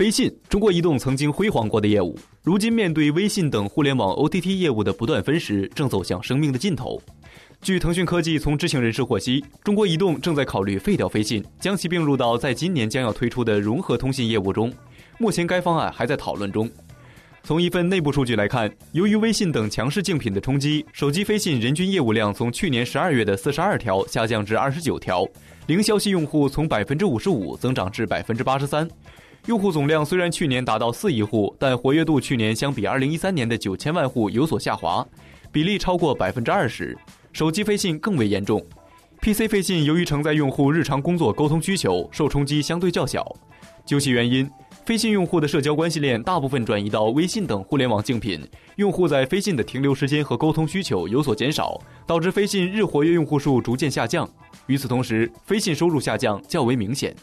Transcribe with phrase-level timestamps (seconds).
[0.00, 6.98] 飞信，中国移动曾经辉煌过的业务，如今面对微信等互联网 OTT 业务的不断分食，正走向生命的尽头。
[7.60, 14.72] 据腾讯科技从知情人士获悉，中国移动正在考虑废掉飞信，将其并入到在今年将要推出的融合通信业务中。
[15.18, 16.66] 目前该方案还在讨论中。
[17.42, 25.26] 从一份内部数据来看，由于微信等强势竞品的冲击，手机飞信人均业务量从去年十二月的四十二条下降至二十九条，
[25.66, 28.88] 零消息用户从百分之五十五增长至百分之八十三。
[29.46, 35.06] 用户总量虽然去年达到四亿户，但活跃度去年相比二零一三年的九千万户有所下滑，
[35.50, 36.96] 比例超过百分之二十。
[37.32, 38.64] 手机飞信更为严重
[39.22, 43.26] ，PC 飞信由于承载用户日常工作沟通需求，受冲击相对较小。
[43.86, 44.48] 究其原因，
[44.84, 48.46] 飞信用户的社交关系链大部分转移到微信等互联网竞品，
[48.76, 54.28] 用户在飞信的停留时间和沟通需求有所减少，导致飞信日活跃用户数逐渐下降。
[54.66, 57.16] 与此同时，飞信收入下降较为明显。